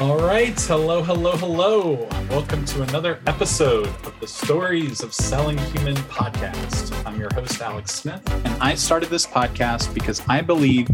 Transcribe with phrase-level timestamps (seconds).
[0.00, 0.60] All right.
[0.62, 2.08] Hello, hello, hello.
[2.28, 6.92] Welcome to another episode of the Stories of Selling Human podcast.
[7.06, 10.88] I'm your host, Alex Smith, and I started this podcast because I believe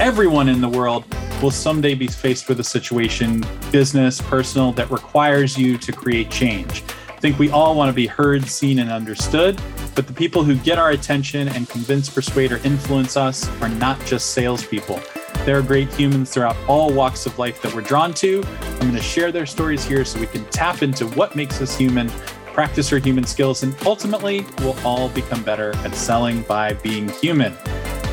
[0.00, 1.04] everyone in the world
[1.42, 6.82] will someday be faced with a situation, business, personal, that requires you to create change.
[7.10, 9.60] I think we all want to be heard, seen, and understood,
[9.94, 14.02] but the people who get our attention and convince, persuade, or influence us are not
[14.06, 14.98] just salespeople.
[15.46, 18.42] There are great humans throughout all walks of life that we're drawn to.
[18.62, 21.78] I'm going to share their stories here so we can tap into what makes us
[21.78, 22.08] human,
[22.46, 27.54] practice our human skills, and ultimately we'll all become better at selling by being human.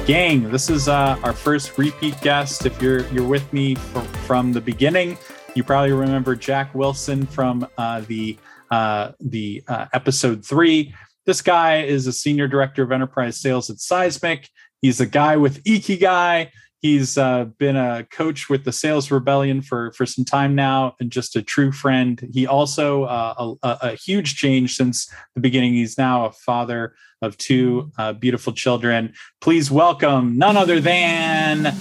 [0.06, 2.68] Gang, this is uh, our first repeat guest.
[2.68, 5.18] If you're you're with me from, from the beginning,
[5.56, 8.38] you probably remember Jack Wilson from uh, the
[8.70, 10.94] uh, the uh, episode three.
[11.26, 14.48] This guy is a senior director of enterprise sales at Seismic.
[14.84, 16.50] He's a guy with Ikigai
[16.84, 21.10] He's uh, been a coach with the Sales Rebellion for for some time now, and
[21.10, 22.30] just a true friend.
[22.34, 25.76] He also uh, a, a, huge change since the beginning.
[25.76, 29.14] He's now a father of two uh, beautiful children.
[29.40, 31.74] Please welcome none other than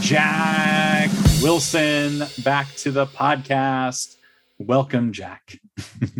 [0.00, 1.08] Jack
[1.42, 4.16] Wilson back to the podcast.
[4.58, 5.58] Welcome, Jack.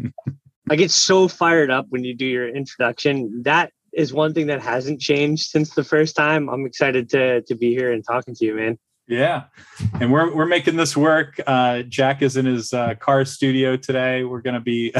[0.71, 3.43] I get so fired up when you do your introduction.
[3.43, 6.49] That is one thing that hasn't changed since the first time.
[6.49, 8.79] I'm excited to to be here and talking to you, man.
[9.11, 9.45] Yeah,
[10.01, 11.41] and we're we're making this work.
[11.45, 14.23] Uh, Jack is in his uh, car studio today.
[14.23, 14.95] We're gonna be,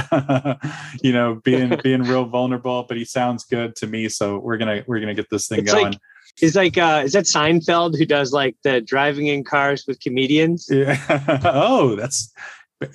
[1.03, 4.09] you know, being being real vulnerable, but he sounds good to me.
[4.09, 5.93] So we're gonna we're gonna get this thing it's going.
[5.93, 6.01] Like,
[6.43, 10.67] is like uh, is that Seinfeld who does like the driving in cars with comedians?
[10.69, 10.99] Yeah.
[11.45, 12.33] oh, that's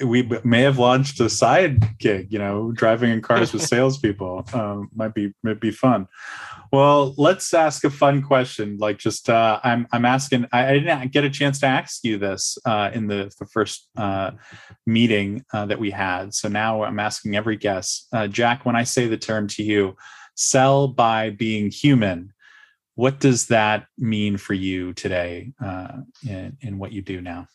[0.03, 4.45] we may have launched a side gig, you know, driving in cars with salespeople.
[4.53, 6.08] Um, might be might be fun.
[6.72, 8.77] Well, let's ask a fun question.
[8.80, 10.47] Like, just uh, I'm I'm asking.
[10.52, 13.88] I, I, didn't get a chance to ask you this uh, in the the first
[13.95, 14.31] uh,
[14.88, 16.33] meeting uh, that we had.
[16.33, 18.08] So now I'm asking every guest.
[18.11, 19.95] Uh, Jack, when I say the term to you,
[20.36, 22.31] sell by being human.
[22.95, 27.49] What does that mean for you today uh, in, in what you do now?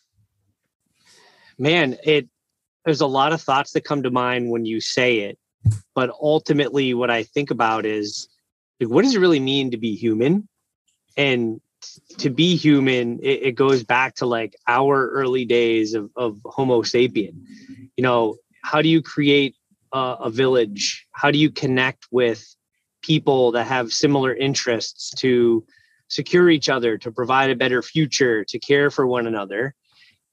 [1.61, 2.27] Man, it
[2.83, 5.37] there's a lot of thoughts that come to mind when you say it,
[5.93, 8.27] but ultimately, what I think about is
[8.79, 10.49] like, what does it really mean to be human?
[11.15, 11.61] And
[12.17, 16.81] to be human, it, it goes back to like our early days of, of Homo
[16.81, 17.35] sapien.
[17.95, 19.55] You know, how do you create
[19.93, 21.05] a, a village?
[21.11, 22.43] How do you connect with
[23.03, 25.63] people that have similar interests to
[26.07, 29.75] secure each other, to provide a better future, to care for one another?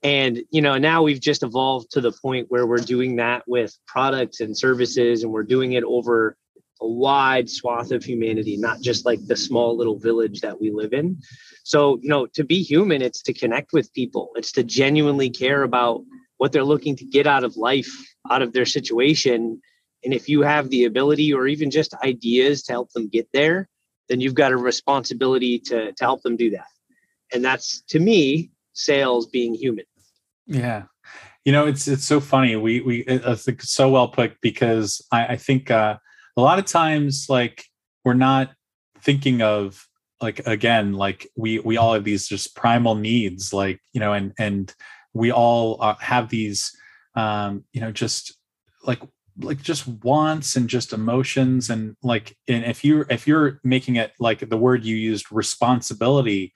[0.03, 3.77] And you know now we've just evolved to the point where we're doing that with
[3.87, 6.37] products and services and we're doing it over
[6.81, 10.93] a wide swath of humanity not just like the small little village that we live
[10.93, 11.19] in.
[11.65, 14.31] So you know to be human it's to connect with people.
[14.37, 16.03] It's to genuinely care about
[16.37, 17.91] what they're looking to get out of life
[18.31, 19.61] out of their situation.
[20.05, 23.69] And if you have the ability or even just ideas to help them get there
[24.09, 26.67] then you've got a responsibility to, to help them do that.
[27.33, 29.85] And that's to me sales being human.
[30.47, 30.85] Yeah.
[31.45, 32.57] You know, it's it's so funny.
[32.57, 35.97] We we I think so well put because I, I think uh,
[36.37, 37.65] a lot of times like
[38.05, 38.53] we're not
[39.01, 39.87] thinking of
[40.21, 44.33] like again like we we all have these just primal needs like you know and
[44.39, 44.75] and
[45.15, 46.77] we all uh, have these
[47.15, 48.37] um you know just
[48.85, 49.01] like
[49.41, 54.13] like just wants and just emotions and like and if you if you're making it
[54.19, 56.53] like the word you used responsibility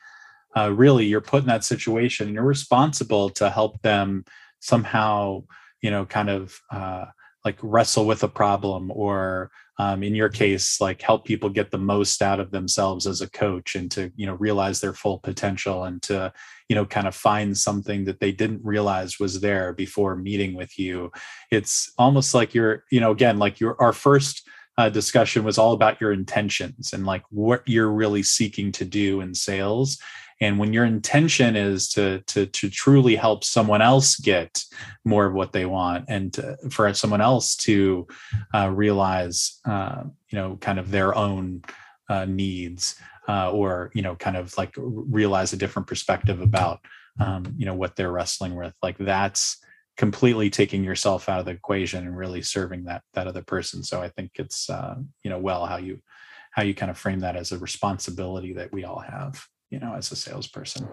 [0.57, 4.25] uh, really you're put in that situation and you're responsible to help them
[4.61, 5.43] somehow
[5.81, 7.07] you know kind of uh,
[7.45, 11.79] like wrestle with a problem or um, in your case like help people get the
[11.79, 15.85] most out of themselves as a coach and to you know realize their full potential
[15.85, 16.33] and to
[16.69, 20.79] you know kind of find something that they didn't realize was there before meeting with
[20.79, 21.11] you.
[21.51, 24.49] It's almost like you're you know again like your our first
[24.79, 29.21] uh, discussion was all about your intentions and like what you're really seeking to do
[29.21, 29.99] in sales
[30.43, 34.65] and when your intention is to to to truly help someone else get
[35.05, 38.06] more of what they want and to, for someone else to
[38.53, 41.62] uh, realize uh, you know kind of their own
[42.11, 42.97] uh, needs
[43.29, 46.81] uh, or you know kind of like realize a different perspective about
[47.21, 49.59] um, you know what they're wrestling with like that's
[49.97, 53.85] completely taking yourself out of the equation and really serving that that other person.
[53.85, 56.03] So i think it's uh, you know well how you
[56.50, 59.95] how you kind of frame that as a responsibility that we all have you know,
[59.95, 60.87] as a salesperson.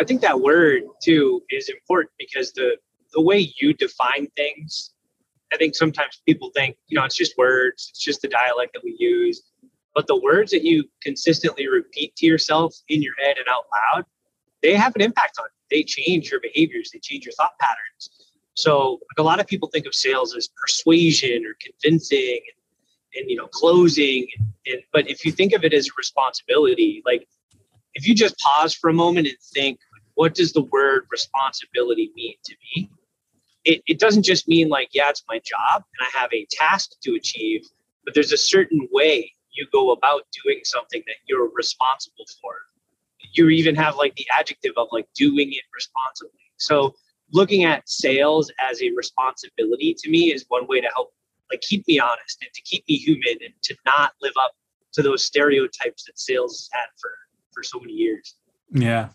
[0.00, 2.76] I think that word too is important because the
[3.12, 4.92] the way you define things,
[5.52, 8.82] I think sometimes people think, you know, it's just words, it's just the dialect that
[8.82, 9.42] we use.
[9.94, 13.64] But the words that you consistently repeat to yourself in your head and out
[13.94, 14.04] loud,
[14.62, 15.76] they have an impact on you.
[15.76, 18.10] They change your behaviors, they change your thought patterns.
[18.54, 23.30] So like a lot of people think of sales as persuasion or convincing and, and
[23.30, 24.26] you know closing.
[24.66, 27.26] And, but if you think of it as responsibility, like
[27.96, 29.80] if you just pause for a moment and think,
[30.14, 32.90] what does the word responsibility mean to me?
[33.64, 36.90] It, it doesn't just mean like, yeah, it's my job and I have a task
[37.02, 37.66] to achieve,
[38.04, 42.52] but there's a certain way you go about doing something that you're responsible for.
[43.32, 46.32] You even have like the adjective of like doing it responsibly.
[46.58, 46.94] So
[47.32, 51.14] looking at sales as a responsibility to me is one way to help
[51.50, 54.52] like keep me honest and to keep me human and to not live up
[54.92, 57.10] to those stereotypes that sales has had for
[57.56, 58.34] for so many years.
[58.70, 59.08] Yeah.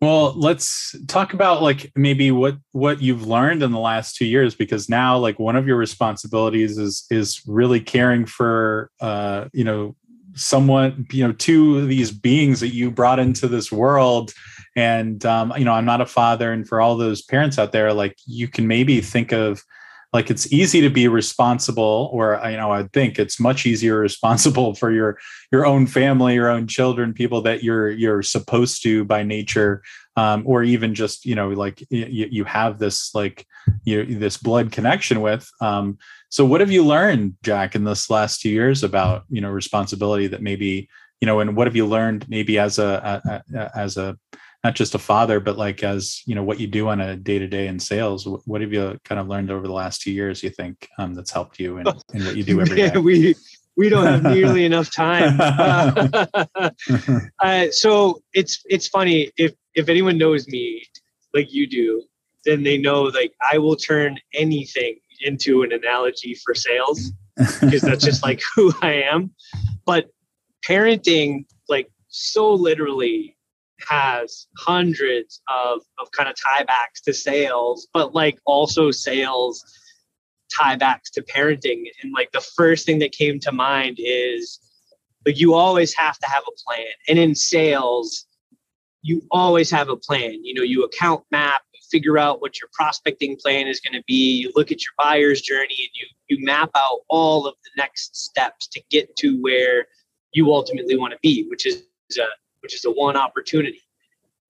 [0.00, 4.54] Well let's talk about like maybe what what you've learned in the last two years
[4.54, 9.94] because now like one of your responsibilities is is really caring for uh you know
[10.34, 14.32] someone you know two of these beings that you brought into this world.
[14.76, 17.92] And um, you know i'm not a father and for all those parents out there
[17.92, 19.64] like you can maybe think of
[20.12, 24.74] like it's easy to be responsible or you know i think it's much easier responsible
[24.80, 25.18] for your
[25.52, 29.82] your own family your own children people that you're you're supposed to by nature
[30.16, 33.46] um, or even just you know like you, you have this like
[33.84, 35.98] you this blood connection with um,
[36.28, 40.26] so what have you learned jack in this last two years about you know responsibility
[40.26, 40.88] that maybe
[41.20, 44.16] you know and what have you learned maybe as a, a, a as a
[44.62, 47.38] not just a father, but like as you know what you do on a day
[47.38, 48.26] to day in sales.
[48.44, 50.42] What have you kind of learned over the last two years?
[50.42, 52.98] You think um, that's helped you in, in what you do every day?
[52.98, 53.34] we
[53.76, 55.40] we don't have nearly enough time.
[57.40, 60.84] uh, so it's it's funny if if anyone knows me
[61.32, 62.02] like you do,
[62.44, 68.04] then they know like I will turn anything into an analogy for sales because that's
[68.04, 69.30] just like who I am.
[69.86, 70.10] But
[70.66, 73.36] parenting, like so literally
[73.88, 79.62] has hundreds of, of kind of tiebacks to sales, but like also sales
[80.52, 81.84] tiebacks to parenting.
[82.02, 84.58] And like the first thing that came to mind is
[85.26, 86.86] like you always have to have a plan.
[87.08, 88.26] And in sales,
[89.02, 90.44] you always have a plan.
[90.44, 94.04] You know, you account map, you figure out what your prospecting plan is going to
[94.06, 97.70] be, you look at your buyer's journey and you you map out all of the
[97.76, 99.86] next steps to get to where
[100.32, 101.82] you ultimately want to be, which is
[102.18, 102.26] a
[102.62, 103.82] which is a one opportunity.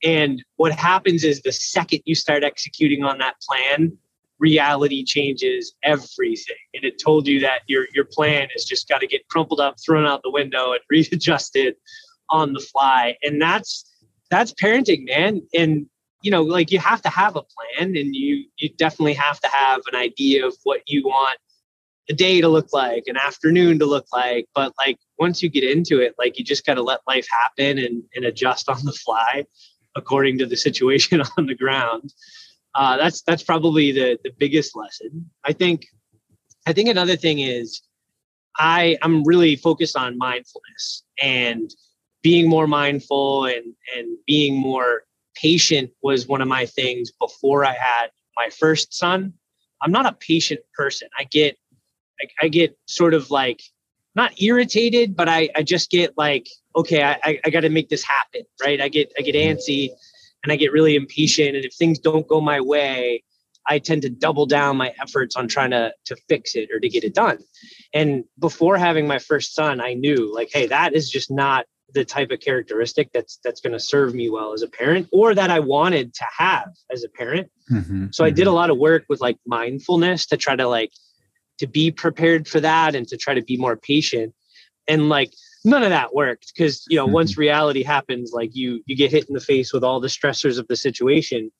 [0.02, 3.96] And what happens is the second you start executing on that plan,
[4.38, 6.56] reality changes everything.
[6.74, 9.76] And it told you that your your plan has just got to get crumpled up,
[9.84, 11.76] thrown out the window, and readjusted
[12.30, 13.16] on the fly.
[13.22, 13.84] And that's
[14.30, 15.42] that's parenting, man.
[15.54, 15.86] And
[16.22, 19.48] you know, like you have to have a plan and you you definitely have to
[19.48, 21.38] have an idea of what you want
[22.10, 24.46] a day to look like, an afternoon to look like.
[24.54, 27.78] But like once you get into it, like you just got to let life happen
[27.78, 29.46] and, and adjust on the fly
[29.96, 32.12] according to the situation on the ground.
[32.74, 35.30] Uh, that's that's probably the the biggest lesson.
[35.44, 35.86] I think.
[36.66, 37.80] I think another thing is,
[38.58, 41.70] I I'm really focused on mindfulness and
[42.22, 45.04] being more mindful and and being more
[45.34, 49.32] patient was one of my things before I had my first son.
[49.82, 51.08] I'm not a patient person.
[51.18, 51.56] I get
[52.20, 53.62] I, I get sort of like
[54.14, 58.05] not irritated, but I, I just get like, okay, I, I got to make this
[58.05, 58.81] happen, right?
[58.81, 59.90] I get I get antsy
[60.43, 61.56] and I get really impatient.
[61.56, 63.22] And if things don't go my way,
[63.69, 66.89] I tend to double down my efforts on trying to to fix it or to
[66.89, 67.39] get it done.
[67.94, 72.05] And before having my first son, I knew like, hey, that is just not the
[72.05, 75.50] type of characteristic that's that's going to serve me well as a parent or that
[75.50, 77.50] I wanted to have as a parent.
[77.70, 78.56] Mm-hmm, so I did a mm-hmm.
[78.56, 80.93] lot of work with like mindfulness to try to like
[81.60, 84.34] to be prepared for that and to try to be more patient
[84.88, 87.14] and like none of that worked because you know mm-hmm.
[87.14, 90.58] once reality happens like you you get hit in the face with all the stressors
[90.58, 91.50] of the situation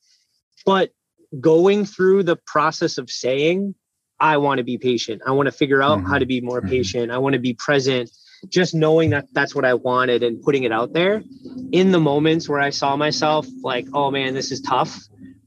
[0.65, 0.91] but
[1.39, 3.75] going through the process of saying
[4.21, 6.11] i want to be patient i want to figure out mm-hmm.
[6.11, 6.71] how to be more mm-hmm.
[6.71, 8.11] patient i want to be present
[8.49, 11.23] just knowing that that's what i wanted and putting it out there
[11.73, 14.99] in the moments where i saw myself like oh man this is tough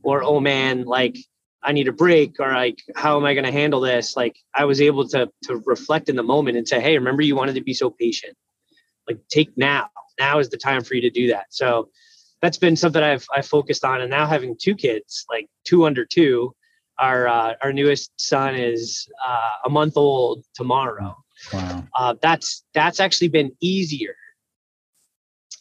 [0.03, 1.17] or oh man like
[1.63, 4.15] I need a break or like how am I going to handle this?
[4.15, 7.35] Like I was able to to reflect in the moment and say, hey, remember you
[7.35, 8.35] wanted to be so patient.
[9.07, 9.87] Like take now.
[10.19, 11.47] Now is the time for you to do that.
[11.49, 11.89] So
[12.41, 14.01] that's been something I've I focused on.
[14.01, 16.53] And now having two kids, like two under two,
[16.99, 21.15] our uh, our newest son is uh, a month old tomorrow.
[21.51, 21.87] Wow.
[21.97, 24.15] Uh, that's that's actually been easier.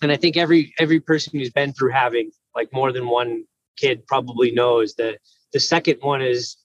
[0.02, 3.44] And I think every every person who's been through having like more than one
[3.76, 5.18] kid probably knows that
[5.52, 6.56] the second one is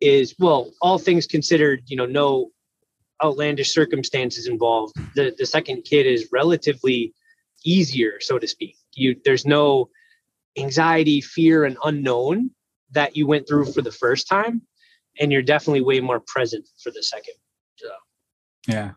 [0.00, 2.50] is well, all things considered, you know, no
[3.24, 4.94] outlandish circumstances involved.
[5.14, 7.14] The the second kid is relatively
[7.64, 8.76] easier, so to speak.
[8.92, 9.90] You there's no
[10.58, 12.50] anxiety, fear, and unknown
[12.92, 14.62] that you went through for the first time.
[15.18, 17.34] And you're definitely way more present for the second.
[17.76, 17.88] So.
[18.68, 18.92] Yeah.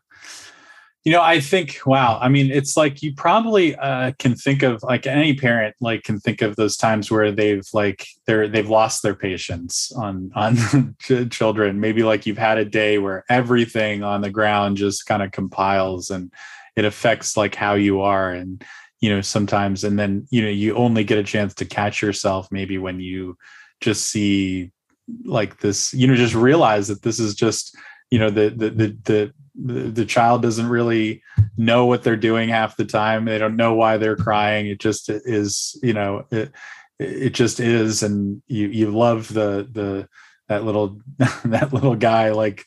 [1.09, 2.19] You know, I think, wow.
[2.21, 6.19] I mean, it's like you probably uh, can think of like any parent like can
[6.19, 10.95] think of those times where they've like they're they've lost their patience on on
[11.31, 11.79] children.
[11.79, 16.11] Maybe like you've had a day where everything on the ground just kind of compiles
[16.11, 16.31] and
[16.75, 18.63] it affects like how you are and
[18.99, 22.51] you know sometimes and then you know you only get a chance to catch yourself
[22.51, 23.35] maybe when you
[23.81, 24.69] just see
[25.25, 27.75] like this you know just realize that this is just
[28.11, 31.21] you know the the the the the, the child doesn't really
[31.57, 33.25] know what they're doing half the time.
[33.25, 34.67] They don't know why they're crying.
[34.67, 36.51] It just is you know it
[36.99, 38.03] it just is.
[38.03, 40.07] And you you love the the
[40.47, 41.01] that little
[41.45, 42.65] that little guy like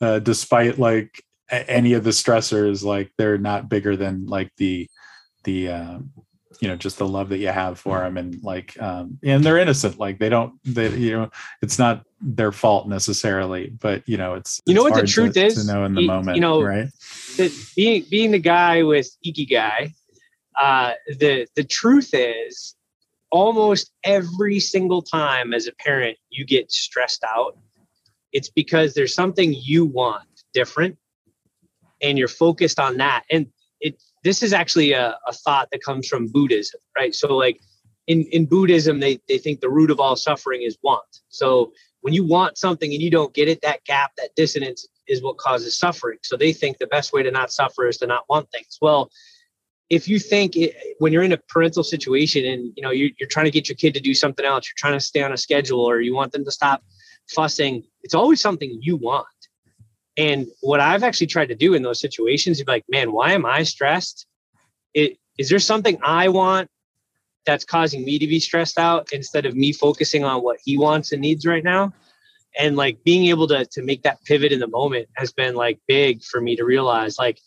[0.00, 4.88] uh, despite like any of the stressors like they're not bigger than like the
[5.44, 6.10] the um,
[6.60, 9.58] you know just the love that you have for them and like um and they're
[9.58, 9.98] innocent.
[9.98, 11.30] Like they don't they you know
[11.62, 15.34] it's not their fault necessarily but you know it's you know it's what the truth
[15.34, 15.54] to, is?
[15.54, 16.88] to know in the moment you know right?
[17.36, 19.92] the, being being the guy with ikigai
[20.58, 22.74] uh the the truth is
[23.30, 27.58] almost every single time as a parent you get stressed out
[28.32, 30.96] it's because there's something you want different
[32.00, 33.46] and you're focused on that and
[33.80, 37.14] it this is actually a, a thought that comes from buddhism right?
[37.14, 37.60] So like
[38.06, 41.72] in in buddhism they, they think the root of all suffering is want so
[42.04, 45.38] when you want something and you don't get it that gap that dissonance is what
[45.38, 46.18] causes suffering.
[46.22, 48.78] So they think the best way to not suffer is to not want things.
[48.80, 49.10] Well
[49.90, 53.28] if you think it, when you're in a parental situation and you know you're, you're
[53.28, 55.36] trying to get your kid to do something else you're trying to stay on a
[55.36, 56.82] schedule or you want them to stop
[57.28, 59.26] fussing it's always something you want.
[60.16, 63.44] And what I've actually tried to do in those situations is like, man, why am
[63.44, 64.26] I stressed?
[64.92, 66.70] It, is there something I want
[67.46, 71.12] that's causing me to be stressed out instead of me focusing on what he wants
[71.12, 71.92] and needs right now?
[72.58, 75.80] And like being able to to make that pivot in the moment has been like
[75.88, 77.40] big for me to realize like,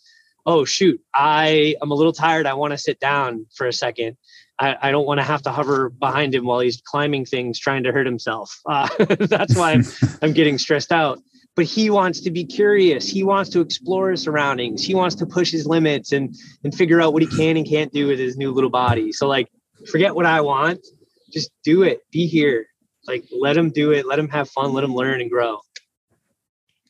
[0.45, 2.45] oh shoot, I am a little tired.
[2.45, 4.17] I want to sit down for a second.
[4.59, 7.83] I, I don't want to have to hover behind him while he's climbing things trying
[7.83, 8.59] to hurt himself.
[8.69, 8.87] Uh,
[9.19, 9.83] that's why I'm,
[10.21, 11.19] I'm getting stressed out
[11.57, 13.09] but he wants to be curious.
[13.09, 14.85] He wants to explore his surroundings.
[14.85, 17.91] He wants to push his limits and and figure out what he can and can't
[17.91, 19.11] do with his new little body.
[19.11, 19.49] So like
[19.89, 20.85] forget what I want.
[21.31, 22.01] Just do it.
[22.11, 22.67] Be here.
[23.07, 24.05] Like let them do it.
[24.05, 24.73] Let them have fun.
[24.73, 25.59] Let them learn and grow.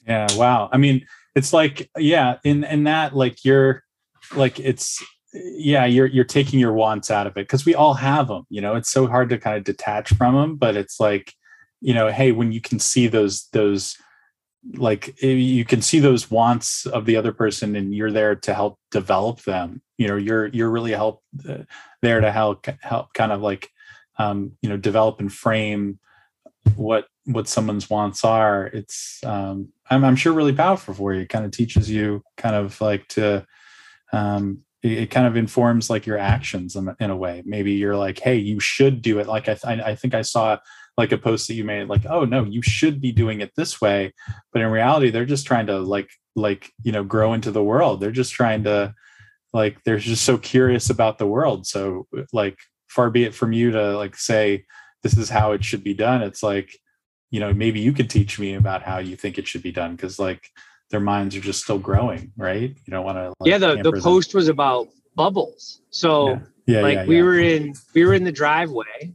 [0.07, 0.69] Yeah, wow.
[0.71, 3.83] I mean, it's like yeah, in in that like you're
[4.35, 5.03] like it's
[5.33, 8.61] yeah, you're you're taking your wants out of it because we all have them, you
[8.61, 8.75] know.
[8.75, 11.33] It's so hard to kind of detach from them, but it's like
[11.81, 13.97] you know, hey, when you can see those those
[14.73, 18.53] like eh, you can see those wants of the other person and you're there to
[18.53, 19.81] help develop them.
[19.97, 21.59] You know you're you're really help uh,
[22.01, 23.69] there to help help kind of like
[24.19, 25.99] um you know develop and frame
[26.75, 28.67] what what someone's wants are.
[28.67, 31.21] It's um i'm, I'm sure really powerful for you.
[31.21, 33.45] It kind of teaches you kind of like to
[34.11, 37.43] um it, it kind of informs like your actions in, in, a way.
[37.45, 39.27] Maybe you're like hey you should do it.
[39.27, 40.57] Like i th- i think i saw
[40.97, 43.79] like a post that you made like oh no you should be doing it this
[43.79, 44.13] way.
[44.51, 47.99] But in reality they're just trying to like like you know grow into the world.
[47.99, 48.93] They're just trying to
[49.53, 51.67] like they're just so curious about the world.
[51.67, 54.65] So like far be it from you to like say
[55.03, 56.23] this is how it should be done.
[56.23, 56.77] It's like
[57.29, 59.95] you know maybe you could teach me about how you think it should be done
[59.95, 60.49] because like
[60.89, 62.75] their minds are just still growing right?
[62.85, 64.39] You don't want to like, yeah the, the post them.
[64.39, 65.81] was about bubbles.
[65.91, 66.39] So yeah.
[66.67, 69.13] Yeah, like yeah, we were in we were in the driveway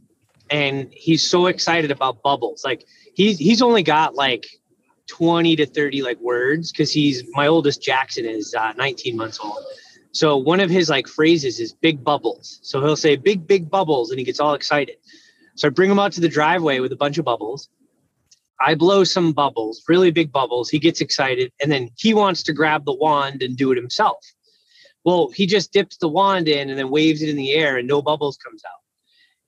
[0.53, 2.63] and he's so excited about bubbles.
[2.63, 4.45] Like he's he's only got like
[5.07, 9.57] 20 to 30 like words because he's my oldest Jackson is uh, 19 months old.
[10.11, 12.59] So one of his like phrases is big bubbles.
[12.61, 14.97] So he'll say big big bubbles and he gets all excited.
[15.55, 17.67] So I bring him out to the driveway with a bunch of bubbles.
[18.61, 20.69] I blow some bubbles, really big bubbles.
[20.69, 24.23] He gets excited and then he wants to grab the wand and do it himself.
[25.03, 27.87] Well, he just dips the wand in and then waves it in the air and
[27.87, 28.82] no bubbles comes out.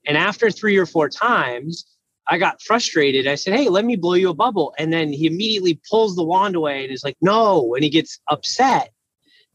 [0.06, 1.86] And after three or four times,
[2.28, 3.28] I got frustrated.
[3.28, 4.74] I said, Hey, let me blow you a bubble.
[4.78, 7.76] And then he immediately pulls the wand away and is like, No.
[7.76, 8.92] And he gets upset.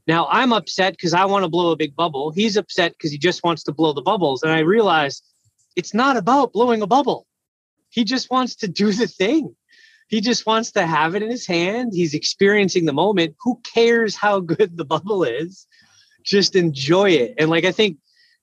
[0.07, 2.33] Now I'm upset because I want to blow a big bubble.
[2.33, 4.43] He's upset because he just wants to blow the bubbles.
[4.43, 5.25] And I realized
[5.77, 7.27] it's not about blowing a bubble.
[7.91, 9.55] He just wants to do the thing.
[10.09, 11.93] He just wants to have it in his hand.
[11.95, 13.37] He's experiencing the moment.
[13.43, 15.67] Who cares how good the bubble is?
[16.25, 17.35] Just enjoy it.
[17.39, 17.99] And like I think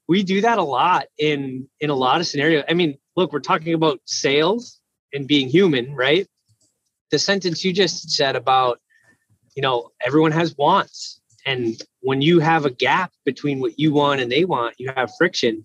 [0.07, 2.63] we do that a lot in in a lot of scenarios.
[2.69, 4.79] I mean, look, we're talking about sales
[5.13, 6.27] and being human, right?
[7.11, 8.79] The sentence you just said about,
[9.55, 11.19] you know, everyone has wants.
[11.45, 15.11] And when you have a gap between what you want and they want, you have
[15.17, 15.63] friction.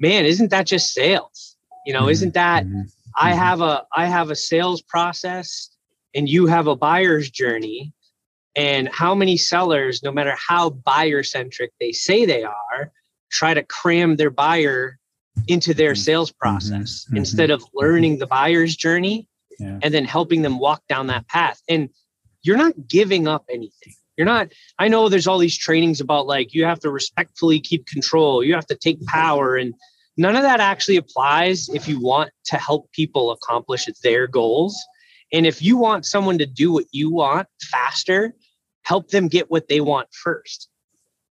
[0.00, 1.56] man, isn't that just sales?
[1.86, 3.36] You know, Mhm, isn't that mhm, I Mhm.
[3.38, 5.70] have a I have a sales process
[6.14, 7.92] and you have a buyer's journey.
[8.56, 12.92] And how many sellers, no matter how buyer centric they say they are,
[13.30, 14.98] try to cram their buyer
[15.46, 15.98] into their Mhm.
[16.04, 19.78] sales process mhm, instead of learning the buyer's journey Yeah.
[19.82, 21.60] and then helping them walk down that path.
[21.68, 21.88] And
[22.42, 23.94] you're not giving up anything.
[24.16, 27.86] You're not, I know there's all these trainings about like you have to respectfully keep
[27.86, 29.72] control, you have to take power, and
[30.16, 34.76] none of that actually applies if you want to help people accomplish their goals.
[35.32, 38.34] And if you want someone to do what you want faster,
[38.82, 40.68] help them get what they want first.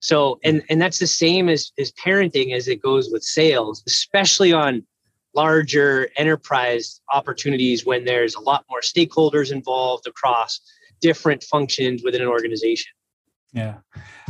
[0.01, 4.51] So, and and that's the same as as parenting as it goes with sales, especially
[4.51, 4.84] on
[5.34, 10.60] larger enterprise opportunities when there's a lot more stakeholders involved across
[11.00, 12.91] different functions within an organization.
[13.53, 13.75] Yeah.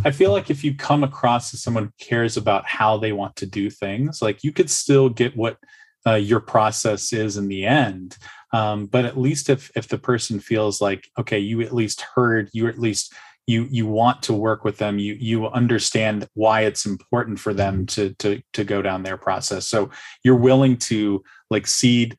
[0.04, 3.36] I feel like if you come across as someone who cares about how they want
[3.38, 5.58] to do things, like you could still get what
[6.06, 8.18] uh, your process is in the end.
[8.54, 12.50] Um, but at least if if the person feels like, okay, you at least heard,
[12.52, 13.14] you at least
[13.52, 17.86] you you want to work with them, you you understand why it's important for them
[17.88, 19.68] to to to go down their process.
[19.68, 19.90] So
[20.24, 22.18] you're willing to like cede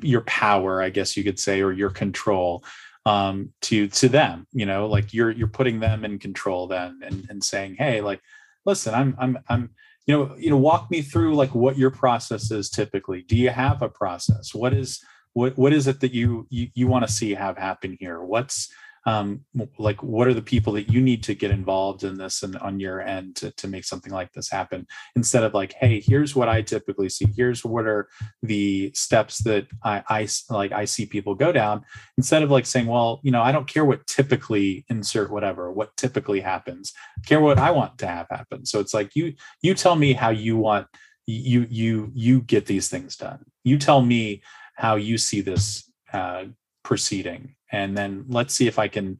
[0.00, 2.64] your power, I guess you could say, or your control
[3.04, 7.26] um to to them you know like you're you're putting them in control then and
[7.28, 8.20] and saying hey like
[8.64, 9.70] listen i'm i'm i'm
[10.06, 13.22] you know you know walk me through like what your process is typically.
[13.22, 14.54] Do you have a process?
[14.54, 15.00] What is
[15.32, 18.22] what what is it that you you, you want to see have happen here?
[18.22, 18.72] What's
[19.06, 19.44] um
[19.78, 22.78] like what are the people that you need to get involved in this and on
[22.78, 24.86] your end to, to make something like this happen?
[25.16, 27.26] Instead of like hey here's what i typically see.
[27.36, 28.08] Here's what are
[28.42, 31.82] the steps that i i like i see people go down.
[32.16, 35.96] Instead of like saying well you know i don't care what typically insert whatever what
[35.96, 36.92] typically happens.
[37.18, 38.66] I care what i want to have happen.
[38.66, 40.86] So it's like you you tell me how you want
[41.26, 43.44] you you you get these things done.
[43.64, 44.42] You tell me
[44.76, 46.44] how you see this uh,
[46.82, 49.18] proceeding and then let's see if i can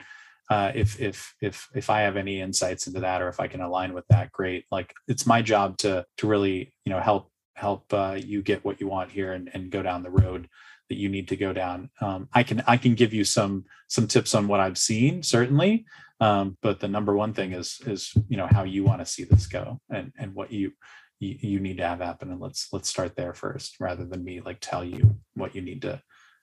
[0.51, 3.62] uh, if if if if i have any insights into that or if i can
[3.62, 4.67] align with that great.
[4.71, 8.81] Like it's my job to to really you know help help uh, you get what
[8.81, 10.49] you want here and, and go down the road
[10.88, 11.91] that you need to go down.
[12.01, 15.85] Um, i can i can give you some some tips on what i've seen certainly.
[16.21, 19.25] Um, but the number one thing is is you know how you want to see
[19.25, 20.73] this go and and what you,
[21.19, 22.31] you you need to have happen.
[22.31, 25.83] And let's let's start there first rather than me like tell you what you need
[25.83, 26.03] to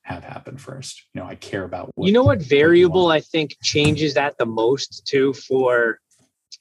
[0.10, 3.10] have happen first you know i care about you know what variable.
[3.10, 6.00] I think changes that the most too for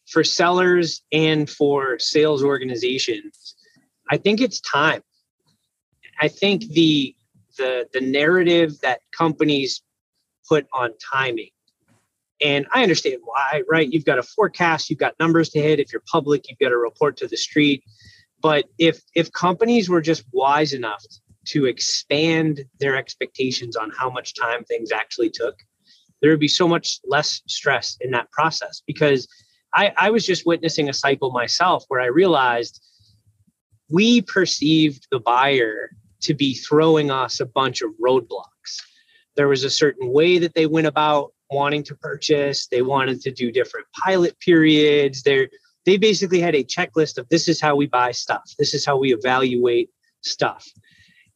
[0.06, 3.54] for sellers and for sales organizations?
[4.10, 5.02] I think it's time.
[6.20, 7.14] I think the
[7.56, 9.82] the the narrative that companies
[10.48, 11.50] put on timing
[12.40, 13.92] and I understand why, right?
[13.92, 15.80] You've got a forecast, you've got numbers to hit.
[15.80, 17.82] If you're public, you've got to report to the street.
[18.40, 21.04] But if if companies were just wise enough
[21.48, 25.56] to expand their expectations on how much time things actually took,
[26.20, 28.82] there would be so much less stress in that process.
[28.86, 29.28] Because
[29.74, 32.80] I, I was just witnessing a cycle myself where I realized
[33.90, 35.90] we perceived the buyer
[36.22, 38.82] to be throwing us a bunch of roadblocks.
[39.36, 42.66] There was a certain way that they went about wanting to purchase.
[42.66, 45.22] They wanted to do different pilot periods.
[45.22, 45.48] They
[45.86, 48.42] they basically had a checklist of this is how we buy stuff.
[48.58, 49.88] This is how we evaluate
[50.20, 50.66] stuff.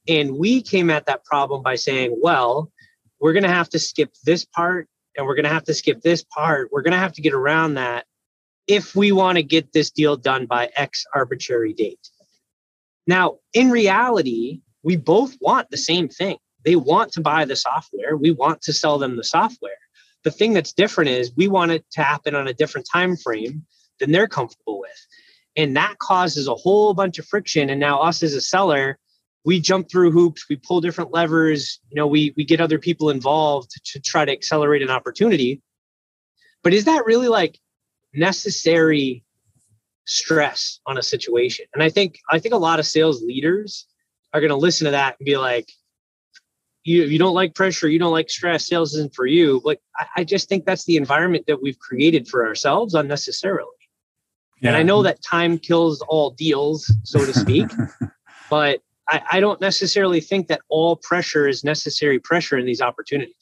[0.08, 2.70] And we came at that problem by saying, well,
[3.20, 6.00] we're going to have to skip this part and we're going to have to skip
[6.00, 6.70] this part.
[6.72, 8.06] We're going to have to get around that
[8.66, 12.08] if we want to get this deal done by X arbitrary date.
[13.06, 16.36] Now, in reality, we both want the same thing.
[16.64, 18.16] They want to buy the software.
[18.16, 19.72] We want to sell them the software.
[20.24, 23.64] The thing that's different is we want it to happen on a different time frame
[23.98, 25.06] than they're comfortable with.
[25.56, 27.68] And that causes a whole bunch of friction.
[27.70, 28.98] And now us as a seller,
[29.44, 33.10] we jump through hoops, we pull different levers, you know, we we get other people
[33.10, 35.60] involved to try to accelerate an opportunity.
[36.62, 37.58] But is that really like
[38.14, 39.24] necessary
[40.06, 41.66] stress on a situation?
[41.74, 43.86] And I think I think a lot of sales leaders
[44.32, 45.70] are going to listen to that and be like,
[46.84, 49.60] you you don't like pressure, you don't like stress, sales isn't for you.
[49.64, 53.68] But I, I just think that's the environment that we've created for ourselves unnecessarily.
[54.64, 57.66] And I know that time kills all deals, so to speak,
[58.50, 63.34] but I, I don't necessarily think that all pressure is necessary pressure in these opportunities.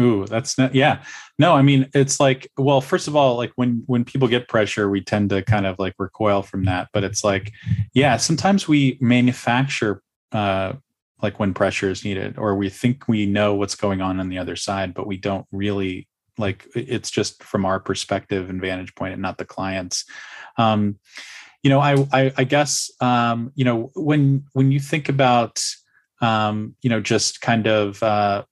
[0.00, 1.02] Ooh, that's not, yeah.
[1.38, 4.90] No, I mean, it's like, well, first of all, like when when people get pressure,
[4.90, 6.88] we tend to kind of like recoil from that.
[6.92, 7.52] But it's like,
[7.94, 10.02] yeah, sometimes we manufacture
[10.32, 10.74] uh
[11.22, 14.36] like when pressure is needed, or we think we know what's going on on the
[14.36, 19.14] other side, but we don't really like it's just from our perspective and vantage point
[19.14, 20.04] and not the client's.
[20.58, 20.98] Um
[21.62, 25.62] you know, I, I, I guess, um, you know, when, when you think about,
[26.20, 28.44] um, you know, just kind of, uh,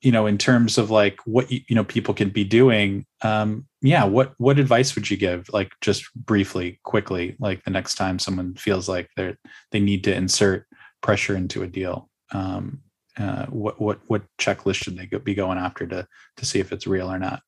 [0.00, 3.66] you know, in terms of like what, you, you know, people can be doing, um,
[3.82, 4.04] yeah.
[4.04, 5.50] What, what advice would you give?
[5.52, 9.36] Like just briefly, quickly, like the next time someone feels like they're,
[9.72, 10.66] they need to insert
[11.02, 12.80] pressure into a deal, um,
[13.18, 16.06] uh, what, what, what checklist should they be going after to,
[16.36, 17.42] to see if it's real or not?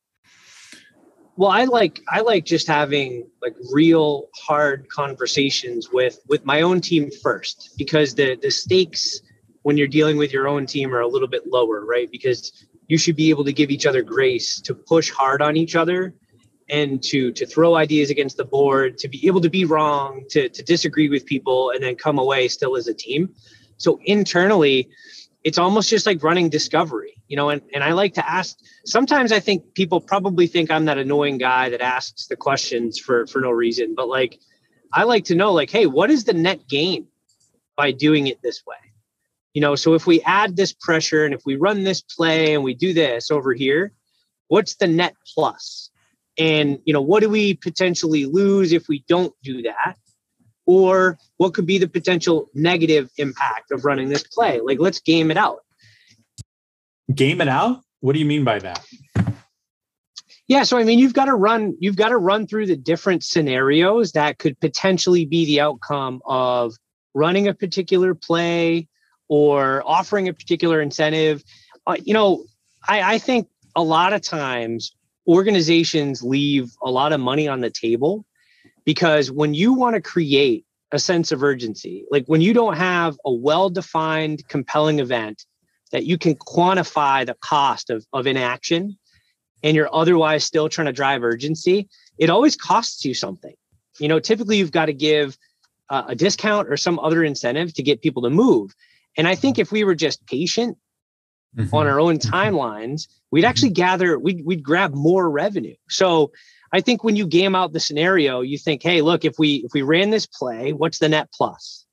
[1.36, 6.80] Well i like i like just having like real hard conversations with with my own
[6.80, 9.20] team first because the the stakes
[9.62, 12.10] when you're dealing with your own team are a little bit lower right?
[12.10, 15.76] Because you should be able to give each other grace to push hard on each
[15.76, 16.14] other
[16.68, 20.48] and to to throw ideas against the board to be able to be wrong to
[20.48, 23.34] to disagree with people and then come away still as a team.
[23.76, 24.88] So internally
[25.44, 29.32] it's almost just like running discovery you know and, and i like to ask sometimes
[29.32, 33.40] i think people probably think i'm that annoying guy that asks the questions for for
[33.40, 34.38] no reason but like
[34.92, 37.06] i like to know like hey what is the net gain
[37.74, 38.76] by doing it this way?
[39.54, 42.62] You know so if we add this pressure and if we run this play and
[42.62, 43.92] we do this over here
[44.48, 45.90] what's the net plus?
[46.38, 49.96] and you know what do we potentially lose if we don't do that?
[50.66, 54.60] Or what could be the potential negative impact of running this play?
[54.60, 55.64] Like let's game it out
[57.14, 57.80] game it out?
[58.00, 58.84] What do you mean by that?
[60.48, 63.24] Yeah so i mean you've got to run you've got to run through the different
[63.24, 66.74] scenarios that could potentially be the outcome of
[67.14, 68.88] running a particular play
[69.28, 71.42] or offering a particular incentive.
[71.86, 72.44] Uh, you know
[72.86, 74.94] I, I think a lot of times
[75.26, 78.26] organizations leave a lot of money on the table
[78.84, 83.16] because when you want to create a sense of urgency, like when you don't have
[83.24, 85.46] a well defined, compelling event
[85.92, 88.98] that you can quantify the cost of, of inaction
[89.62, 93.54] and you're otherwise still trying to drive urgency, it always costs you something.
[93.98, 95.38] You know, typically you've got to give
[95.90, 98.74] uh, a discount or some other incentive to get people to move.
[99.16, 100.78] And I think if we were just patient
[101.56, 101.74] mm-hmm.
[101.74, 102.34] on our own mm-hmm.
[102.34, 105.76] timelines, we'd actually gather, we'd, we'd grab more revenue.
[105.88, 106.32] So
[106.72, 109.72] I think when you game out the scenario, you think, hey, look, if we if
[109.74, 111.84] we ran this play, what's the net plus?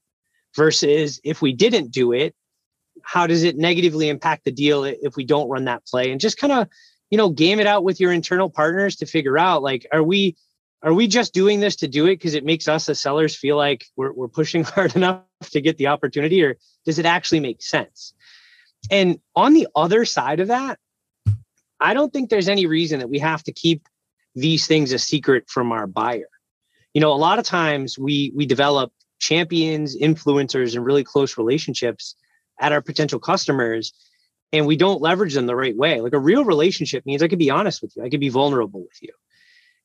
[0.56, 2.34] Versus if we didn't do it,
[3.04, 6.12] how does it negatively impact the deal if we don't run that play?
[6.12, 6.68] And just kind of,
[7.10, 10.36] you know, game it out with your internal partners to figure out like, are we
[10.82, 13.58] are we just doing this to do it because it makes us as sellers feel
[13.58, 17.62] like we're, we're pushing hard enough to get the opportunity or does it actually make
[17.62, 18.14] sense
[18.90, 20.80] and on the other side of that
[21.82, 23.90] i don't think there's any reason that we have to keep
[24.36, 26.30] these things a secret from our buyer.
[26.94, 32.16] You know, a lot of times we we develop champions, influencers, and really close relationships
[32.60, 33.94] at our potential customers,
[34.52, 36.02] and we don't leverage them the right way.
[36.02, 38.82] Like a real relationship means I could be honest with you, I could be vulnerable
[38.82, 39.12] with you.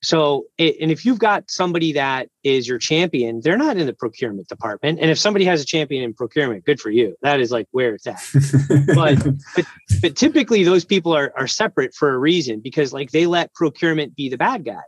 [0.05, 4.49] So, and if you've got somebody that is your champion, they're not in the procurement
[4.49, 4.99] department.
[5.01, 7.17] And if somebody has a champion in procurement, good for you.
[7.23, 8.23] That is like where it's at.
[8.95, 9.25] but,
[9.57, 9.65] but,
[10.03, 14.15] but typically those people are, are separate for a reason because like they let procurement
[14.15, 14.83] be the bad guy.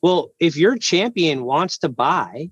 [0.00, 2.50] Well, if your champion wants to buy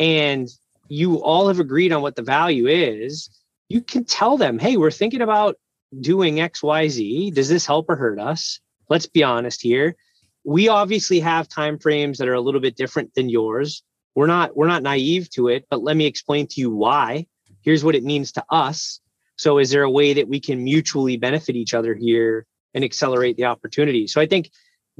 [0.00, 0.48] and
[0.88, 3.30] you all have agreed on what the value is,
[3.72, 5.56] you can tell them, hey, we're thinking about
[5.98, 7.32] doing XYZ.
[7.32, 8.60] Does this help or hurt us?
[8.90, 9.96] Let's be honest here.
[10.44, 13.82] We obviously have time frames that are a little bit different than yours.
[14.14, 17.26] We're not we're not naive to it but let me explain to you why.
[17.62, 19.00] Here's what it means to us.
[19.36, 23.36] So is there a way that we can mutually benefit each other here and accelerate
[23.36, 24.06] the opportunity?
[24.06, 24.50] So i think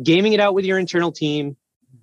[0.02, 1.56] gaming it out with your internal team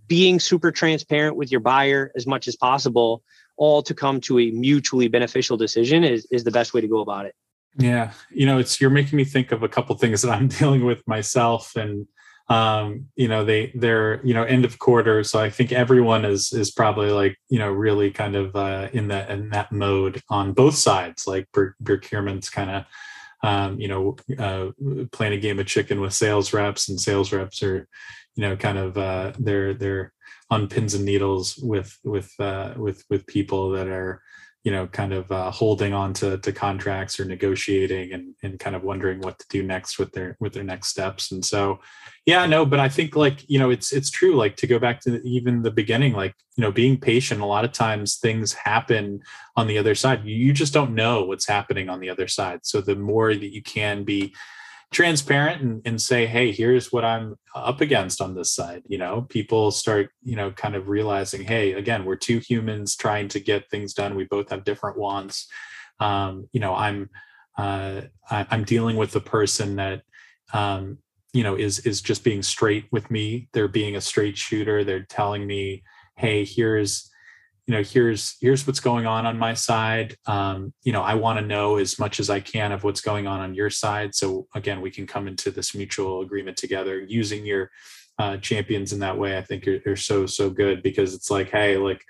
[0.07, 3.23] being super transparent with your buyer as much as possible
[3.59, 7.01] all to come to a mutually beneficial decision is, is the best way to go
[7.01, 7.35] about it.
[7.77, 8.13] Yeah.
[8.31, 11.07] You know it's you're making me think of a couple things that i'm dealing with
[11.07, 12.07] myself and
[12.49, 15.23] um, you know they they're you know end of quarter.
[15.23, 19.09] So i think everyone is is probably like you know really kind of uh, in
[19.09, 21.27] that in that mode on both sides.
[21.27, 22.85] Like procurement's kind of
[23.43, 24.71] um, you know uh,
[25.11, 27.87] playing a game of chicken with sales reps and sales reps are
[28.35, 30.13] you know kind of uh, they're they're
[30.49, 34.21] on pins and needles with with uh, with with people that are
[34.63, 38.75] you know kind of uh, holding on to, to contracts or negotiating and, and kind
[38.75, 41.31] of wondering what to do next with their with their next steps.
[41.31, 41.79] And so
[42.25, 44.99] yeah no but i think like you know it's it's true like to go back
[44.99, 49.21] to even the beginning like you know being patient a lot of times things happen
[49.59, 50.25] on the other side.
[50.25, 52.61] You just don't know what's happening on the other side.
[52.63, 54.33] So the more that you can be
[54.91, 59.21] transparent and, and say hey here's what i'm up against on this side you know?
[59.29, 63.69] People start you know kind of realizing hey again we're two humans trying to get
[63.69, 64.15] things done.
[64.15, 65.47] We both have different wants.
[65.99, 67.09] Um, you know i'm
[67.57, 70.03] uh, I, i'm dealing with the person that
[70.53, 70.97] um,
[71.33, 73.49] you know is is just being straight with me.
[73.53, 74.83] They're being a straight shooter.
[74.83, 75.83] They're telling me
[76.17, 77.08] hey here's
[77.69, 80.15] you know here's here's what's going on on my side.
[80.25, 83.27] Um, you know i want to know as much as i can of what's going
[83.27, 84.15] on on your side.
[84.15, 87.69] So again we can come into this mutual agreement together using your
[88.17, 89.37] uh, champions in that way.
[89.37, 92.03] I think are, are so so good because it's like hey like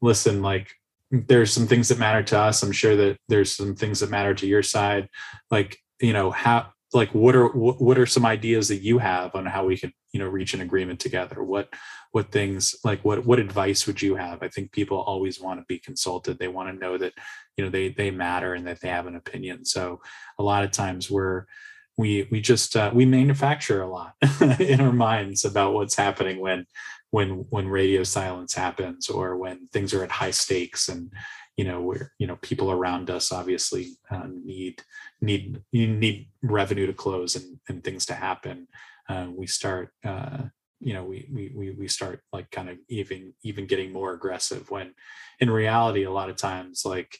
[0.00, 0.72] listen like
[1.10, 2.62] there's some things that matter to us.
[2.62, 5.10] I'm sure that there's some things that matter to your side.
[5.50, 9.44] Like you know how like what are what are some ideas that you have on
[9.44, 11.42] how we can you know reach an agreement together?
[11.42, 11.68] What
[12.12, 14.42] what things like what what advice would you have?
[14.42, 16.38] I think people always want to be consulted.
[16.38, 17.12] They want to know that
[17.56, 19.64] you know they they matter and that they have an opinion.
[19.64, 20.00] So
[20.38, 21.44] a lot of times we're
[21.98, 24.14] we we just uh, we manufacture a lot
[24.60, 26.64] in our minds about what's happening when
[27.10, 31.12] when when radio silence happens or when things are at high stakes and
[31.58, 34.80] you know where you know people around us obviously uh, need
[35.20, 38.68] need you need revenue to close and, and things to happen
[39.10, 40.44] uh, we start uh,
[40.80, 44.94] you know we, we we start like kind of even even getting more aggressive when
[45.40, 47.18] in reality a lot of times like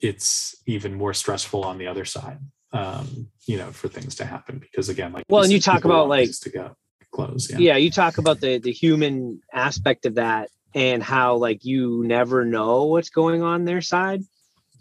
[0.00, 2.38] it's even more stressful on the other side
[2.72, 6.08] um you know for things to happen because again like well and you talk about
[6.08, 6.76] like to go
[7.10, 7.58] close yeah.
[7.58, 12.44] yeah you talk about the the human aspect of that and how like you never
[12.44, 14.22] know what's going on their side.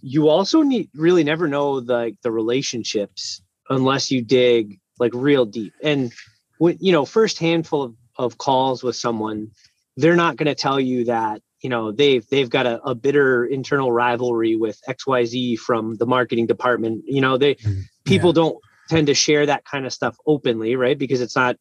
[0.02, 5.46] You also need really never know the like, the relationships unless you dig like real
[5.46, 5.74] deep.
[5.82, 6.14] And
[6.58, 9.52] when you know first handful of, of calls with someone
[9.98, 13.46] they're not going to tell you that you know they've they've got a, a, bitter
[13.46, 17.04] internal rivalry with xyz from the marketing department.
[17.08, 18.34] You know they mm, people yeah.
[18.34, 18.58] don't
[18.90, 20.98] tend to share that kind of stuff openly right?
[20.98, 21.58] Because it's not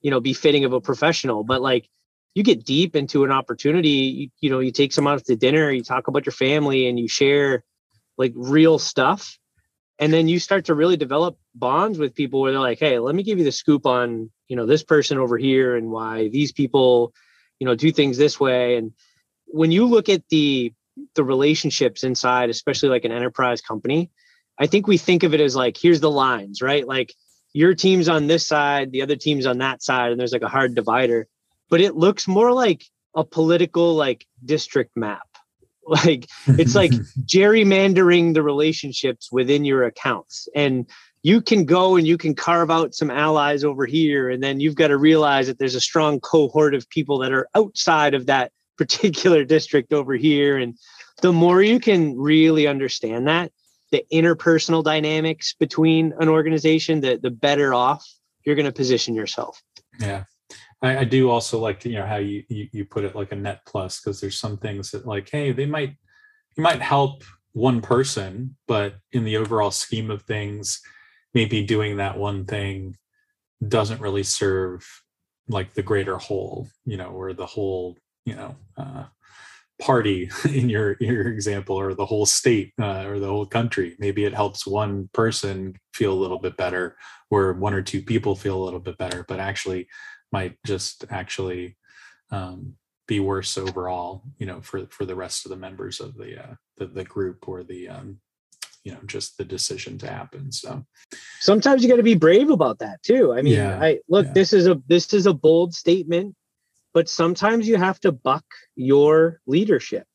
[0.00, 1.44] you know befitting of a professional.
[1.44, 1.88] But like
[2.34, 5.70] you get deep into an opportunity you, you know you take someone out to dinner
[5.70, 7.64] you talk about your family and you share
[8.16, 9.38] like real stuff.
[9.98, 13.14] And then you start to really develop bonds with people where they're like hey let
[13.14, 16.52] me give you the scoop on you know this person over here and why these
[16.52, 17.12] people
[17.60, 18.76] you know do things this way.
[18.76, 18.92] And
[19.46, 20.72] when you look at the
[21.14, 24.12] the relationships inside especially like an enterprise company
[24.60, 26.86] i think we think of it as like here's the lines right?
[26.86, 27.12] Like
[27.52, 30.48] your team's on this side the other team's on that side and there's like a
[30.48, 31.28] hard divider
[31.70, 35.22] but it looks more like a political like district map.
[35.86, 36.92] Like it's like
[37.26, 40.48] gerrymandering the relationships within your accounts.
[40.54, 40.88] And
[41.22, 44.76] you can go and you can carve out some allies over here and then you've
[44.76, 48.50] got to realize that there's a strong cohort of people that are outside of that
[48.78, 50.56] particular district over here.
[50.56, 50.74] And
[51.20, 53.52] the more you can really understand that
[53.92, 58.10] the interpersonal dynamics between an organization the the better off
[58.46, 59.62] you're going to position yourself.
[60.00, 60.24] Yeah
[60.84, 63.36] I, I, do also like you know how you, you you put it like a
[63.36, 65.96] net plus because there's some things that like hey they might
[66.56, 70.82] you might help one person but in the overall scheme of things
[71.32, 72.96] maybe doing that one thing
[73.66, 74.86] doesn't really serve
[75.48, 79.04] like the greater whole you know or the whole you know uh,
[79.80, 83.96] party in your your example or the whole state uh, or the whole country.
[83.98, 86.96] Maybe it helps one person feel a little bit better
[87.30, 89.88] or one or two people feel a little bit better but actually
[90.34, 91.76] might just actually
[92.32, 92.74] um,
[93.06, 96.54] be worse overall you know for for the rest of the members of the uh,
[96.78, 98.18] the, the group or the um,
[98.82, 100.84] you know just the decision to happen so.
[101.38, 103.32] Sometimes you got to be brave about that too.
[103.32, 104.32] I mean yeah, i look yeah.
[104.32, 106.34] this is a this is a bold statement
[106.92, 108.44] but sometimes you have to buck
[108.74, 110.06] your leadership.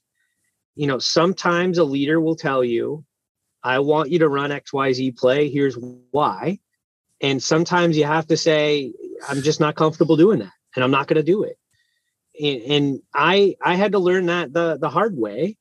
[0.75, 3.05] You know sometimes a leader will tell you
[3.63, 5.77] i want you to run xyz play here's
[6.11, 6.59] why.
[7.21, 8.93] And sometimes you have to say
[9.27, 11.57] i'm just not comfortable doing that and i'm not going to do it
[12.39, 15.57] and, and i i had to learn that the the hard way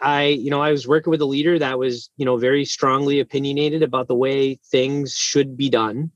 [0.00, 3.20] I, you know, I was working with a leader that was, you know, very strongly
[3.20, 6.12] opinionated about the way things should be done.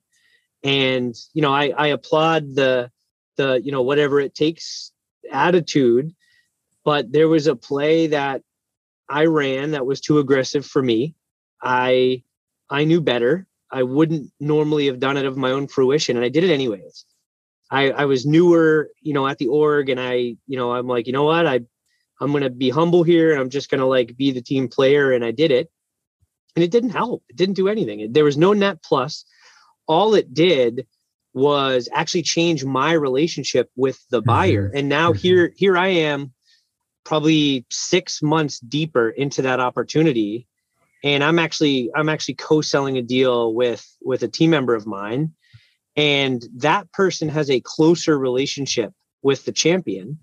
[0.62, 2.90] And, you know, I, I applaud the,
[3.36, 4.92] the, you know, whatever it takes
[5.30, 6.14] attitude.
[6.84, 8.42] But there was a play that
[9.08, 11.14] I ran that was too aggressive for me.
[11.60, 12.22] I,
[12.70, 13.46] I knew better.
[13.72, 17.06] I wouldn't normally have done it of my own fruition, and I did it anyways.
[17.70, 21.06] I, I was newer, you know, at the org, and I, you know, I'm like,
[21.06, 21.60] you know what, I
[22.22, 24.68] I'm going to be humble here and I'm just going to like be the team
[24.68, 25.12] player.
[25.12, 25.70] And I did it.
[26.54, 27.24] And it didn't help.
[27.28, 28.12] It didn't do anything.
[28.12, 29.24] There was no net plus.
[29.88, 30.86] All it did
[31.34, 34.26] was actually change my relationship with the mm-hmm.
[34.26, 34.70] buyer.
[34.72, 35.18] And now mm-hmm.
[35.18, 36.32] here, here I am
[37.04, 40.46] probably six months deeper into that opportunity.
[41.02, 45.32] And I'm actually, I'm actually co-selling a deal with, with a team member of mine.
[45.96, 50.18] And that person has a closer relationship with the champion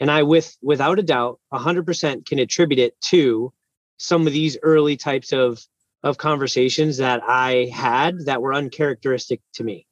[0.00, 3.52] and I, with without a doubt, 100% can attribute it to
[3.96, 5.60] some of these early types of
[6.02, 9.86] of conversations that I had that were uncharacteristic to me.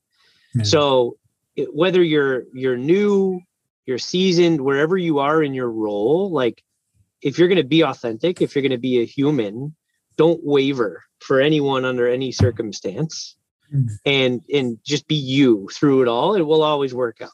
[0.55, 0.65] Mm-hmm.
[0.65, 1.17] So
[1.73, 3.41] whether you're you're new
[3.87, 6.63] you're seasoned, wherever you are in your role, like
[7.21, 9.75] if you're going to be authentic, if you're going to be a human,
[10.17, 13.37] don't waver for anyone under any circumstance.
[13.75, 13.89] Mm.
[14.05, 16.35] and and just be you through it all.
[16.35, 17.31] It will always work out.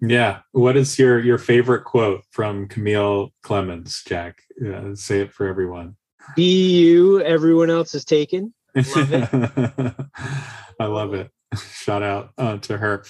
[0.00, 0.40] Yeah.
[0.52, 4.42] What is your your favorite quote from camille clemens jack?
[4.62, 5.96] Uh, say it for everyone.
[6.36, 8.52] Be you everyone else is taken.
[8.74, 9.94] Love it.
[10.80, 11.30] I love it.
[11.56, 13.04] Shout out uh, to her.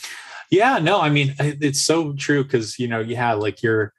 [0.50, 3.94] Yeah no i mean it's so true because you know yeah like you're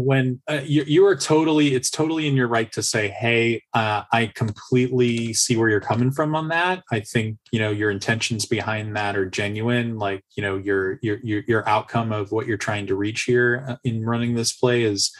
[0.00, 4.02] when uh, you, you are totally it's totally in your right to say hey uh,
[4.12, 6.82] i completely see where you're coming from on that.
[6.90, 11.18] I think you know your intentions behind that are genuine like you know your your
[11.22, 15.12] your, outcome of what you're trying to reach here uh, in running this play is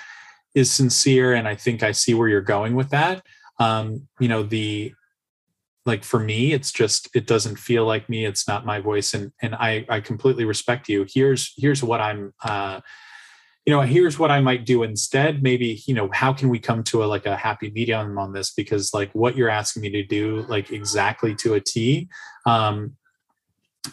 [0.55, 3.23] is sincere and i think i see where you're going with that.
[3.59, 4.95] Um you know the
[5.87, 9.33] like for me it's just it doesn't feel like me it's not my voice and
[9.43, 11.07] and i i completely respect you.
[11.09, 12.81] Here's here's what i'm uh
[13.71, 15.45] you know here's what i might do instead.
[15.45, 18.51] Maybe you know how can we come to a like a happy medium on this?
[18.51, 22.09] Because like what you're asking me to do like exactly to a t
[22.47, 22.97] um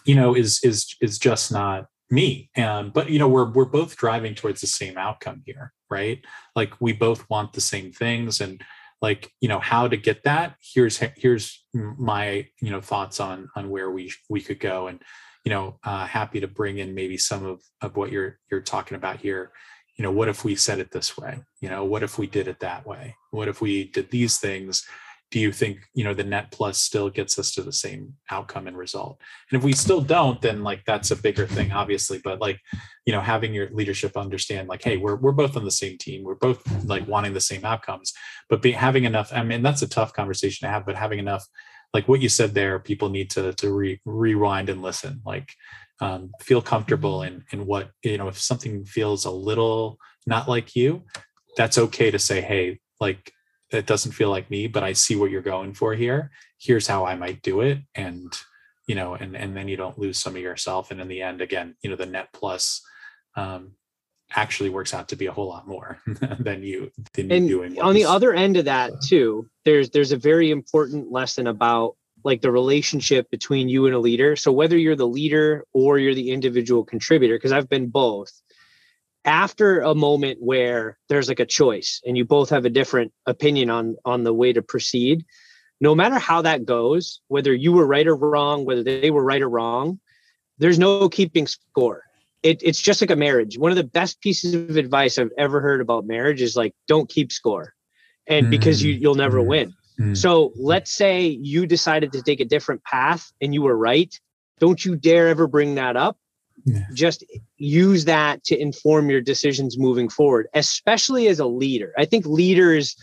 [0.04, 2.50] you know is is is just not me.
[2.56, 6.26] And but you know we're we're both driving towards the same outcome here right?
[6.56, 8.42] Like we both want the same things.
[8.42, 8.64] And
[9.00, 10.56] like you know how to get that?
[10.60, 14.88] Here's here's my you know thoughts on on where we we could go.
[14.88, 15.04] And
[15.44, 18.96] you know uh, happy to bring in maybe some of of what you're you're talking
[18.96, 19.52] about here.
[19.98, 21.42] You know what if we said it this way?
[21.60, 23.16] You know what if we did it that way?
[23.32, 24.86] What if we did these things?
[25.30, 28.68] Do you think you know the net plus still gets us to the same outcome
[28.68, 29.20] and result?
[29.52, 32.60] And if we still don't then like that's a bigger thing obviously but like
[33.06, 36.24] you know having your leadership understand like hey we're, we're both on the same team.
[36.24, 38.14] We're both like wanting the same outcomes
[38.50, 41.46] but be, having enough i mean that's a tough conversation to have but having enough
[41.94, 45.52] like what you said there people need to to re, rewind and listen like
[46.00, 50.76] um, feel comfortable in in what you know if something feels a little not like
[50.76, 51.04] you
[51.56, 53.32] that's okay to say hey like
[53.72, 56.32] it doesn't feel like me but i see what you're going for here.
[56.60, 58.34] Here's how i might do it and
[58.88, 61.42] you know and and then you don't lose some of yourself and in the end
[61.42, 62.82] again you know the net plus
[63.36, 63.74] um,
[64.36, 66.00] actually works out to be a whole lot more
[66.40, 69.90] than you than and you doing on the other end of that uh, too there's
[69.92, 74.36] there's a very important lesson about like the relationship between you and a leader.
[74.36, 78.32] So whether you're the leader or you're the individual contributor because i've been both
[79.26, 83.70] after a moment where there's like a choice and you both have a different opinion
[83.70, 85.26] on on the way to proceed
[85.80, 89.42] no matter how that goes whether you were right or wrong whether they were right
[89.42, 90.00] or wrong
[90.58, 92.04] there's no keeping score
[92.44, 93.58] it, it's just like a marriage.
[93.58, 97.10] One of the best pieces of advice I've ever heard about marriage is like, don't
[97.10, 97.74] keep score.
[98.28, 98.50] And mm.
[98.50, 99.48] because you, you'll never mm.
[99.48, 99.74] win.
[100.00, 100.18] Mm.
[100.18, 104.14] So let's say you decided to take a different path and you were right.
[104.60, 106.18] Don't you dare ever bring that up.
[106.66, 106.86] Yeah.
[106.94, 107.24] Just
[107.58, 111.94] use that to inform your decisions moving forward, especially as a leader.
[111.98, 112.96] I think leaders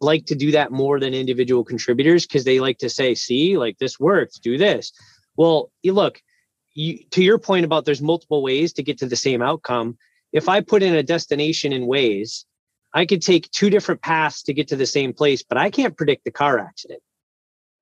[0.00, 3.78] like to do that more than individual contributors because they like to say, see, like
[3.78, 4.92] this works, do this.
[5.36, 6.20] Well, look,
[6.74, 9.98] you, to your point about there's multiple Waze to get to the same outcome.
[10.32, 12.44] If I put in a destination in ways,
[12.94, 15.96] I could take two different paths to get to the same place, but I can't
[15.96, 17.00] predict the car accident.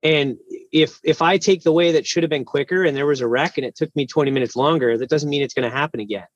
[0.03, 0.37] And
[0.73, 3.29] if if I take the way that should have been quicker and there was a
[3.29, 6.01] wreck and it took me 20 minutes longer, that doesn't mean it's going to happen
[6.01, 6.27] again.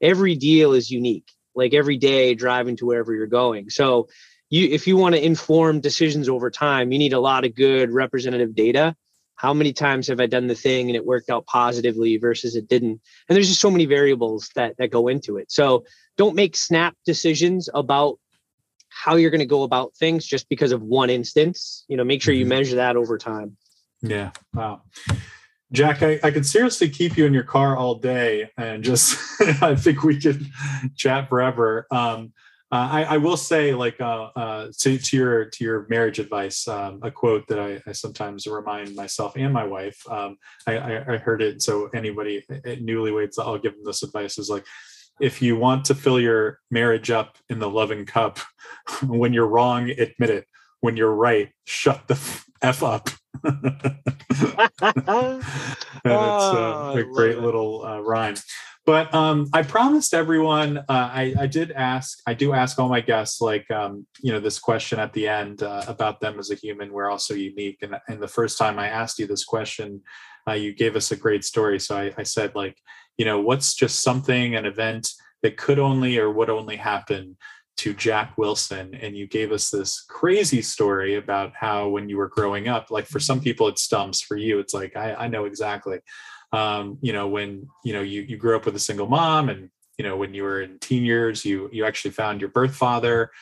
[0.00, 1.30] Every deal is unique.
[1.54, 3.70] Like every day driving to wherever you're going.
[3.70, 4.08] So
[4.50, 7.90] you if you want to inform decisions over time, you need a lot of good
[7.90, 8.96] representative data
[9.36, 12.68] how many times have I done the thing and it worked out positively versus it
[12.68, 13.00] didn't?
[13.28, 15.50] And there's just so many variables that that go into it.
[15.50, 15.84] So
[16.16, 18.18] don't make snap decisions about
[18.88, 21.84] how you're going to go about things just because of one instance.
[21.88, 22.50] You know, make sure you mm-hmm.
[22.50, 23.56] measure that over time.
[24.02, 24.32] Yeah.
[24.52, 24.82] Wow.
[25.72, 29.18] Jack, I, I could seriously keep you in your car all day and just
[29.62, 30.46] I think we could
[30.96, 31.86] chat forever.
[31.90, 32.32] Um,
[32.72, 36.66] uh, I, I, will say, like, uh, uh, to, to, your to your marriage advice,
[36.66, 40.02] um, a quote that I, I, sometimes remind myself and my wife.
[40.08, 44.64] Um, I, I, heard it, so anybody newlyweds, I'll give them this advice: is like,
[45.20, 48.38] if you want to fill your marriage up in the loving cup,
[49.06, 50.46] when you're wrong, admit it.
[50.80, 52.18] When you're right, shut the
[52.62, 53.10] f up.
[53.44, 53.76] And
[54.34, 55.40] it's uh,
[56.06, 58.34] oh, a great little uh, rhyme
[58.84, 60.78] but um, I promised everyone.
[60.78, 62.18] Uh, I, I, did ask.
[62.26, 65.62] I do ask all my guests, like um, you know, this question at the end
[65.62, 66.92] uh, about them as a human.
[66.92, 70.02] We're also unique, and and the first time I asked you this question,
[70.48, 71.78] uh, you gave us a great story.
[71.78, 72.76] So I, I said, like,
[73.16, 75.08] you know, what's just something, an event
[75.42, 77.36] that could only or would only happen
[77.82, 82.28] to Jack Wilson, and you gave us this crazy story about how when you were
[82.28, 85.46] growing up, like for some people it stumps, for you it's like I, I know
[85.46, 85.98] exactly.
[86.52, 89.68] Um, you know, when you know you you grew up with a single mom and
[89.98, 93.32] you know when you were in teen years you you actually found your birth father.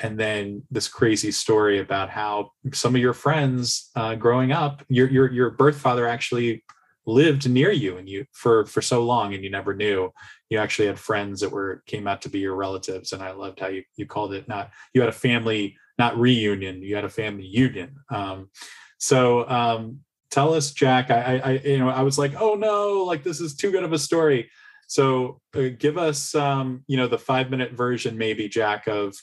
[0.00, 5.10] And then this crazy story about how some of your friends uh, growing up your
[5.10, 6.62] your your birth father actually
[7.08, 10.12] lived near you and you for for so long and you never knew.
[10.50, 13.60] You actually had friends that were came out to be your relatives and i loved
[13.60, 17.08] how you you called it not you had a family not reunion you had a
[17.08, 17.96] family union.
[18.10, 18.50] Um,
[18.98, 20.00] so um,
[20.30, 23.56] tell us jack I, I you know i was like oh no like this is
[23.56, 24.50] too good of a story.
[24.90, 29.14] So uh, give us um, you know the five minute version maybe jack of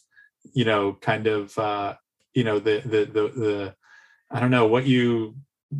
[0.53, 1.95] you know kind of uh,
[2.33, 3.75] you know the the the the
[4.31, 5.35] i don't know what you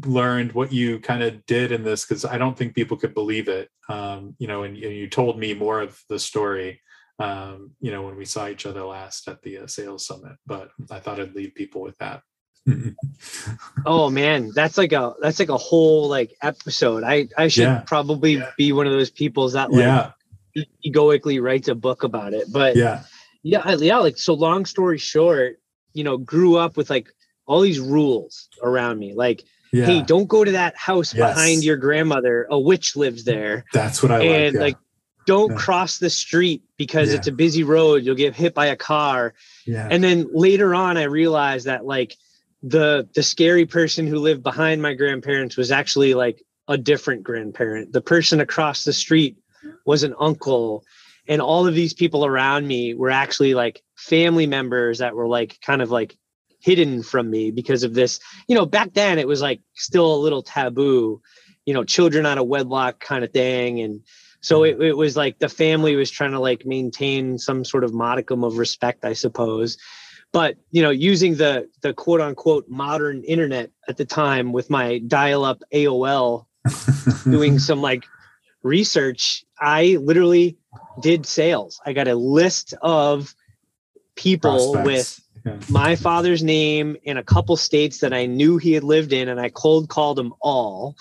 [0.06, 3.48] learned what you kind of did in this because I don't think people could believe
[3.48, 3.70] it.
[3.90, 6.82] Um, you know, and, and, you told me more of the story,
[7.20, 10.34] um, you know, when we saw each other last at the uh, sales summit.
[10.46, 12.22] But I thought I'd leave people with that.
[13.86, 17.04] oh man, that's like a that's like a whole like episode.
[17.04, 17.84] I I should yeah.
[17.86, 18.52] probably yeah.
[18.58, 20.12] be one of those people that like
[20.56, 20.64] yeah.
[20.84, 22.52] egoically writes a book about it.
[22.52, 23.04] But yeah,
[23.44, 24.00] yeah, yeah.
[24.00, 24.34] Like so.
[24.34, 25.60] Long story short,
[25.94, 27.10] you know, grew up with like
[27.46, 29.44] all these rules around me, like
[29.76, 29.86] yeah.
[29.86, 31.36] hey, don't go to that house yes.
[31.36, 32.48] behind your grandmother.
[32.50, 33.66] A witch lives there.
[33.74, 34.62] That's what I and like.
[34.62, 34.78] like
[35.26, 35.58] don't yeah.
[35.58, 37.18] cross the street because yeah.
[37.18, 38.04] it's a busy road.
[38.04, 39.34] You'll get hit by a car.
[39.66, 39.88] Yeah.
[39.90, 42.16] And then later on, I realized that like
[42.64, 47.92] the the scary person who lived behind my grandparents was actually like a different grandparent.
[47.92, 49.38] The person across the street
[49.86, 50.84] was an uncle.
[51.28, 55.60] And all of these people around me were actually like family members that were like
[55.62, 56.16] kind of like
[56.66, 58.20] hidden from me because of this.
[58.48, 61.22] You know, back then it was like still a little taboo,
[61.66, 63.80] you know, children out of wedlock kind of thing.
[63.82, 64.02] And
[64.42, 64.82] so mm-hmm.
[64.82, 68.44] it, it was like the family was trying to like maintain some sort of modicum
[68.44, 69.78] of respect, I suppose.
[70.32, 74.98] But you know, using the the quote unquote modern internet at the time with my
[74.98, 76.48] dial-up AOL,
[77.24, 78.06] doing some like
[78.64, 80.58] research, I literally
[81.00, 81.80] did sales.
[81.86, 83.36] I got a list of
[84.16, 84.86] people Prospects.
[84.86, 85.25] with
[85.70, 89.40] my father's name in a couple states that I knew he had lived in, and
[89.40, 90.96] I cold called them all.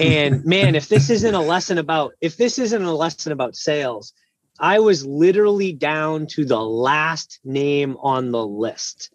[0.00, 4.12] And man, if this isn't a lesson about if this isn't a lesson about sales,
[4.58, 9.10] I was literally down to the last name on the list.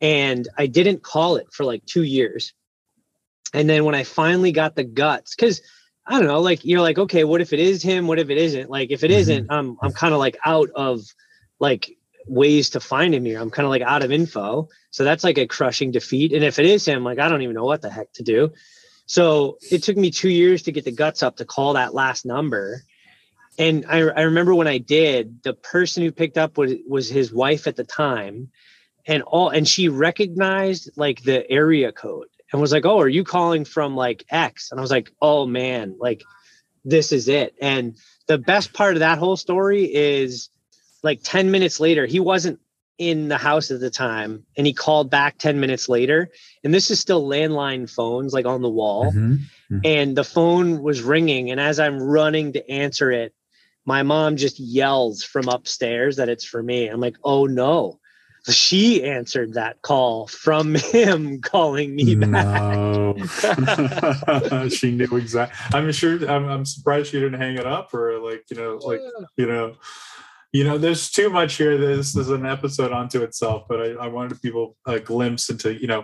[0.00, 2.52] And I didn't call it for like two years.
[3.54, 5.62] And then when I finally got the guts, because
[6.06, 8.06] I don't know, like you're like, okay, what if it is him?
[8.06, 8.68] What if it isn't?
[8.68, 9.20] Like if it mm-hmm.
[9.20, 11.02] isn't, I'm I'm kind of like out of
[11.58, 11.95] like
[12.26, 13.40] ways to find him here.
[13.40, 14.68] I'm kind of like out of info.
[14.90, 16.32] So that's like a crushing defeat.
[16.32, 18.52] And if it is him, like I don't even know what the heck to do.
[19.06, 22.26] So it took me two years to get the guts up to call that last
[22.26, 22.82] number.
[23.58, 27.32] And I, I remember when I did, the person who picked up was, was his
[27.32, 28.50] wife at the time.
[29.06, 33.22] And all and she recognized like the area code and was like, Oh, are you
[33.22, 34.72] calling from like X?
[34.72, 36.24] And I was like, Oh man, like
[36.84, 37.54] this is it.
[37.60, 37.96] And
[38.26, 40.48] the best part of that whole story is
[41.06, 42.60] like 10 minutes later, he wasn't
[42.98, 46.30] in the house at the time and he called back 10 minutes later.
[46.64, 49.12] And this is still landline phones like on the wall.
[49.12, 49.32] Mm-hmm.
[49.32, 49.78] Mm-hmm.
[49.84, 51.50] And the phone was ringing.
[51.50, 53.34] And as I'm running to answer it,
[53.84, 56.88] my mom just yells from upstairs that it's for me.
[56.88, 58.00] I'm like, oh no.
[58.48, 62.30] She answered that call from him calling me back.
[62.30, 63.16] No.
[64.68, 65.78] she knew exactly.
[65.78, 66.24] I'm sure.
[66.30, 69.00] I'm, I'm surprised she didn't hang it up or like you know, like
[69.36, 69.74] you know
[70.56, 71.76] you know, there's too much here.
[71.76, 75.86] This is an episode onto itself, but I, I wanted people a glimpse into, you
[75.86, 76.00] know,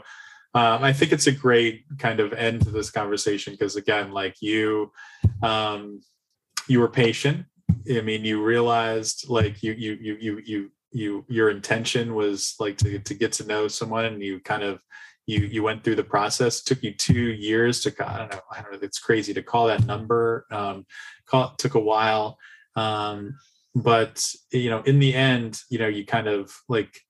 [0.55, 4.37] um, I think it's a great kind of end to this conversation because again, like
[4.43, 4.93] you,
[5.43, 6.03] um,
[6.69, 7.47] you were patient.
[7.91, 12.77] I mean, you realized like you, you, you, you, you, you, your intention was like
[12.79, 14.83] to, to get to know someone and you kind of,
[15.25, 16.61] you, you went through the process.
[16.61, 18.79] It took you two years to, I don't know, I don't know.
[18.83, 20.45] It's crazy to call that number.
[20.51, 20.85] Um,
[21.25, 22.37] call, took a while.
[22.77, 23.39] Um,
[23.75, 27.01] but you know in the end you know you kind of like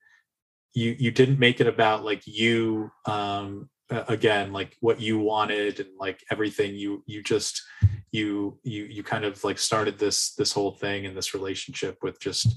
[0.74, 3.68] you you didn't make it about like you um
[4.08, 6.74] again like what you wanted and like everything.
[6.74, 7.62] You you just
[8.10, 12.20] you you you kind of like started this this whole thing and this relationship with
[12.20, 12.56] just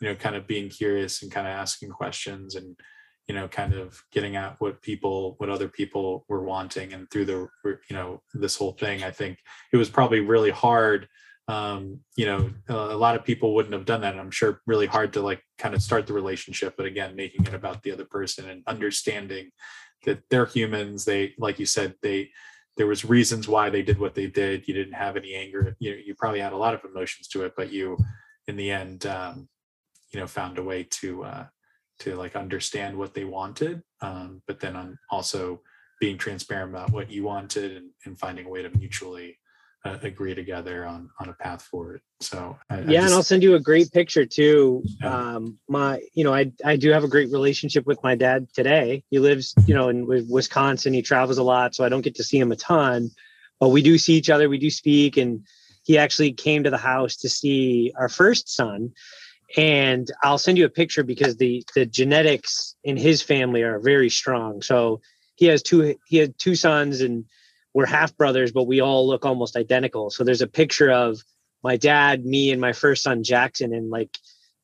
[0.00, 2.76] you know kind of being curious and kind of asking questions and
[3.28, 6.92] you know kind of getting at what people what other people were wanting.
[6.92, 9.38] And through the you know this whole thing i think
[9.72, 11.08] it was probably really hard
[11.50, 14.16] um, you know, a lot of people wouldn't have done that.
[14.16, 17.54] I'm sure really hard to like kind of start the relationship, but again, making it
[17.54, 19.50] about the other person and understanding
[20.04, 21.04] that they're humans.
[21.04, 22.30] They, like you said, they,
[22.76, 24.68] there was reasons why they did what they did.
[24.68, 25.76] You didn't have any anger.
[25.80, 27.98] You you probably had a lot of emotions to it, but you,
[28.46, 29.48] in the end, um,
[30.12, 31.46] you know, found a way to, uh,
[32.00, 33.82] to like understand what they wanted.
[34.00, 35.62] Um, but then on also
[36.00, 39.36] being transparent about what you wanted and, and finding a way to mutually
[39.84, 42.02] uh, agree together on on a path forward.
[42.20, 44.82] So I, yeah, I just, and I'll send you a great picture too.
[45.00, 45.14] Yeah.
[45.14, 49.04] Um, my, you know, I I do have a great relationship with my dad today.
[49.10, 50.92] He lives, you know, in Wisconsin.
[50.92, 53.10] He travels a lot, so I don't get to see him a ton,
[53.58, 54.48] but we do see each other.
[54.48, 55.46] We do speak, and
[55.84, 58.92] he actually came to the house to see our first son.
[59.56, 64.10] And I'll send you a picture because the the genetics in his family are very
[64.10, 64.62] strong.
[64.62, 65.00] So
[65.36, 67.24] he has two he had two sons and
[67.74, 70.10] we're half brothers, but we all look almost identical.
[70.10, 71.22] So there's a picture of
[71.62, 74.16] my dad, me, and my first son Jackson, and like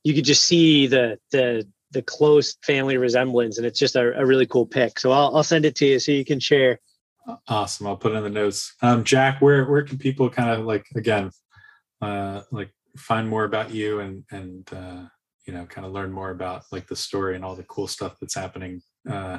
[0.05, 4.27] you could just see the the the close family resemblance, and it's just a, a
[4.27, 4.99] really cool pic.
[4.99, 6.81] So I'll I'll send it to you so you can share.
[7.49, 7.87] Awesome.
[7.89, 8.75] I'll put it in the notes.
[8.83, 11.31] Um, Jack, where where can people kind of like again,
[12.01, 15.03] uh, like find more about you and and uh,
[15.47, 18.17] you know kind of learn more about like the story and all the cool stuff
[18.21, 19.39] that's happening uh,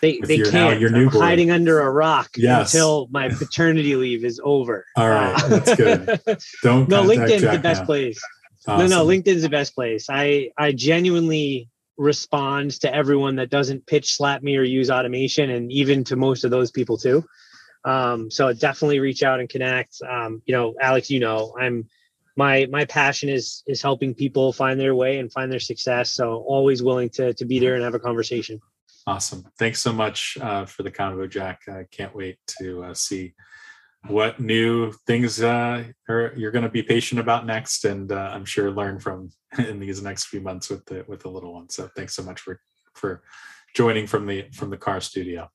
[0.00, 0.80] they they can't.
[0.80, 2.72] Your I'm hiding under a rock yes.
[2.72, 4.84] until my paternity leave is over.
[4.96, 6.20] All right, uh, that's good.
[6.62, 7.86] Don't no LinkedIn's Jack the best now.
[7.86, 8.20] place.
[8.66, 8.90] Awesome.
[8.90, 10.06] No, no, LinkedIn's the best place.
[10.10, 15.70] I I genuinely respond to everyone that doesn't pitch slap me or use automation, and
[15.70, 17.24] even to most of those people too.
[17.84, 19.98] Um, so definitely reach out and connect.
[20.08, 21.88] Um, you know, Alex, you know, I'm
[22.36, 26.12] my my passion is is helping people find their way and find their success.
[26.12, 28.60] So always willing to to be there and have a conversation.
[29.06, 29.44] Awesome.
[29.58, 31.62] Thanks so much uh, for the convo, Jack.
[31.68, 33.34] I can't wait to uh, see
[34.06, 38.44] what new things uh, are, you're going to be patient about next, and uh, I'm
[38.44, 41.68] sure learn from in these next few months with the with the little one.
[41.68, 42.60] So thanks so much for
[42.94, 43.22] for
[43.74, 45.50] joining from the from the car studio.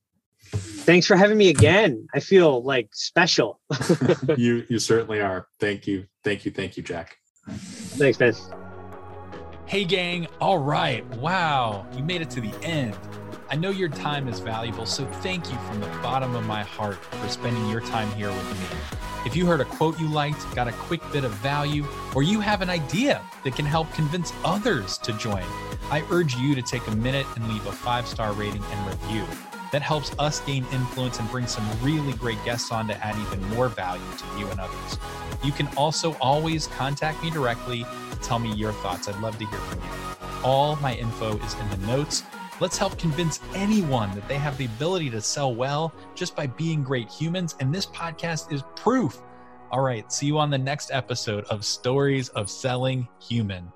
[0.52, 2.08] Thanks for having me again.
[2.14, 3.60] I feel like special.
[4.38, 5.47] you you certainly are.
[5.60, 6.06] Thank you.
[6.24, 6.52] Thank you.
[6.52, 7.18] Thank you, Jack.
[7.47, 8.34] Thanks, man.
[9.66, 10.28] Hey, gang.
[10.41, 11.06] All right.
[11.18, 11.86] Wow.
[11.95, 12.97] You made it to the end.
[13.52, 16.97] I know your time is valuable, so thank you from the bottom of my heart
[16.97, 18.68] for spending your time here with me.
[19.26, 21.84] If you heard a quote you liked, got a quick bit of value,
[22.14, 25.43] or you have an idea that can help convince others to join,
[25.89, 29.26] I urge you to take a minute and leave a five star rating and review.
[29.72, 33.43] That helps us gain influence and bring some really great guests on to add even
[33.50, 35.00] more value to you and others.
[35.43, 39.08] You can also always contact me directly to tell me your thoughts.
[39.08, 39.89] I'd love to hear from you.
[40.43, 42.22] All my info is in the notes.
[42.60, 46.84] Let's help convince anyone that they have the ability to sell well just by being
[46.84, 47.55] great humans.
[47.60, 49.22] And this podcast is proof.
[49.72, 53.72] All right, see you on the next episode of Stories of Selling Human.